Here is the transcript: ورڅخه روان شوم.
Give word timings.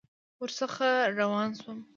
ورڅخه 0.41 0.91
روان 1.19 1.49
شوم. 1.59 1.79